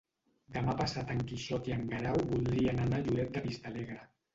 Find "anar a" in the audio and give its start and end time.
2.89-3.09